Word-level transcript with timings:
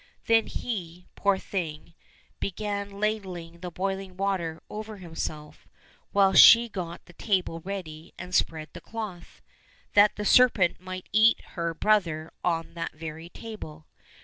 "Then 0.25 0.47
he, 0.47 1.05
poor 1.13 1.37
thing, 1.37 1.93
began 2.39 2.99
ladling 2.99 3.59
the 3.59 3.69
boiling 3.69 4.17
water 4.17 4.59
over 4.67 4.97
himself, 4.97 5.67
while 6.11 6.33
she 6.33 6.67
got 6.69 7.05
the 7.05 7.13
table 7.13 7.59
ready 7.59 8.11
and 8.17 8.33
spread 8.33 8.69
the 8.73 8.81
cloth, 8.81 9.43
that 9.93 10.15
the 10.15 10.25
serpent 10.25 10.79
might 10.79 11.07
eat 11.11 11.41
her 11.53 11.75
brother 11.75 12.31
on 12.43 12.73
that 12.73 12.93
very 12.93 13.29
table. 13.29 13.85